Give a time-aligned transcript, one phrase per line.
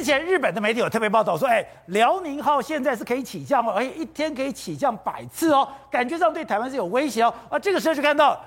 [0.00, 7.34] 之前日本的媒体有特别报道说，哎，辽宁号现在是可以起降哦，而且一天可以起降百次哦，感觉上对台湾是有威胁哦。
[7.50, 8.42] 啊，这个时候就看到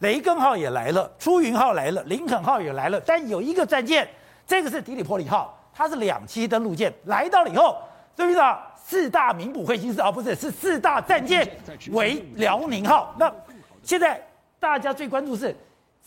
[0.00, 4.06] 雷根号也来了，出云号来了，林肯号也来了，但有一个战舰，
[4.46, 7.78] 这个是底里波里号，它是两栖登陆舰，来到了以后，
[8.14, 8.42] 对不对？
[8.84, 11.50] 四大名捕会心事啊，不是，是四大战舰
[11.92, 13.14] 为辽宁号。
[13.18, 13.32] 那
[13.82, 14.22] 现在
[14.58, 15.56] 大家最关注是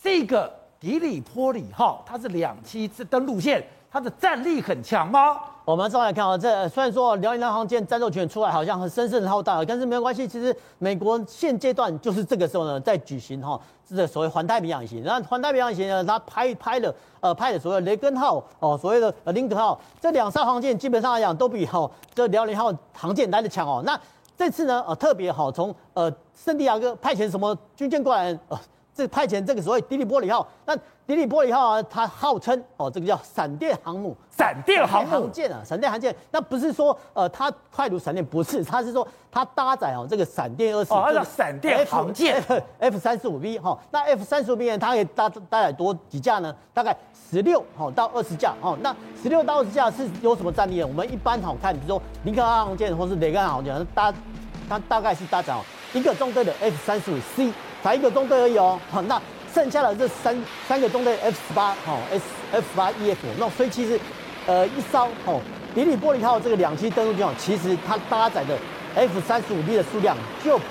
[0.00, 3.60] 这个底里波里号，它是两栖登陆舰，
[3.94, 5.38] 它的战力很强吗？
[5.64, 10.26] 我们再来看啊，这虽然说辽宁号航舰战斗群出来好像很声势浩大，但是没有关系。
[10.26, 13.58] 其实美国现阶段就是这个时候呢，在举行哈，
[13.88, 15.00] 这个所谓环太平洋演习。
[15.06, 23.80] 那环太平洋演习呢，它拍拍了呃拍的所谓雷根号哦，所谓的呃林肯号这两艘航舰，基本上来讲都比哈这辽宁号航舰来的强哦。
[23.86, 23.96] 那
[24.36, 28.58] 这次呢呃特别好从呃圣地亚哥派遣什么军舰过来呃。
[28.94, 36.14] 这派遣这个所谓迪利波里号，那迪利波里号啊，它号称哦，这个叫闪电航母，闪电航母舰啊，闪电航舰。
[36.30, 42.40] 那不是说呃，它快如闪电，不是，它是说它搭载哦这个闪电二十，哦，叫闪电航舰
[42.78, 43.76] F 三十五 V 哈。
[43.90, 46.54] 那 F 三十五 V 呢，它可以搭搭载多几架呢？
[46.72, 46.96] 大概
[47.28, 48.78] 十六哈到二十架哦。
[48.80, 50.86] 那十六到二十架是有什么战力呢？
[50.86, 54.14] 我们一般好看，比如说林肯号航舰或是雷根号航舰，搭
[54.68, 55.58] 它大概是搭载哦
[55.92, 57.52] 一个中队的 F 三十五 C。
[57.84, 59.20] 才一个中队而已哦，好，那
[59.52, 60.34] 剩下的这三
[60.66, 64.00] 三个中队 F 十八，哦，S F 十八 E F，那所以其实，
[64.46, 65.38] 呃，一艘哦，
[65.74, 68.56] 迪里波里号这个两栖登陆舰，其实它搭载的
[68.94, 70.64] F 三十五 B 的数量就比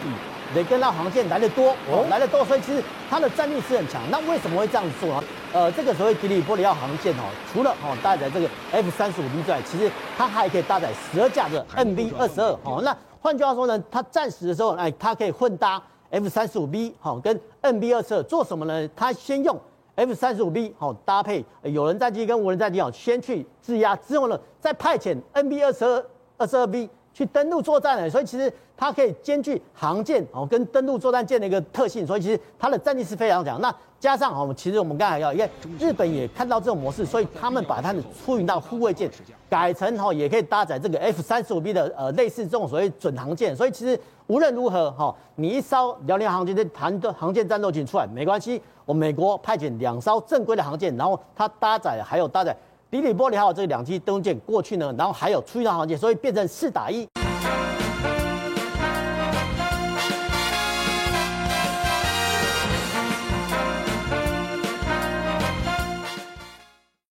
[0.56, 4.02] 雷根号航线来的多，哦，来的多，所以其实它的战力是很强。
[4.09, 5.23] 那为什么会这样子做呢？
[5.53, 15.80] 呃，这个所谓迪里波里号航线哦，除了哦搭载这个 F 三十五 B 之外，其实它还可以搭载十二架的 MV 二十二，哦，那换句话说呢，它战时的时候，哎，它可以混搭。
[16.14, 18.88] F 三十五 B 好，跟 NB 二十二做什么呢？
[18.95, 19.59] 他先用
[19.95, 26.06] F 三十五 B 好搭配有人战机跟无人战机好，先去制压，之后呢再派遣 NB 二十二
[26.38, 28.09] 二十二 B 去登陆作战呢。
[28.09, 33.62] 所以其实它可以兼具航舰哦跟登陆作战舰的一个特性，所以其实它的战力是非常强。
[33.62, 39.09] 那加上哦，其实我们刚才要，因为日本也看到这种模式，所以他们把它的出云到护卫舰
[39.50, 44.00] 改成哈，也可以搭载这个 F 三十五 B 的呃类似这种所谓准航舰，所以其实。
[44.28, 52.56] 无论如何，哈，你一艘辽宁航舰的航的航舰战斗群出来没关系，我美国派遣两艘正规的航舰，然后它搭载还有搭载
[52.93, 57.09] 里里波里号这两期登舰过去呢，然后还有出一趟航线，所以变成四打一。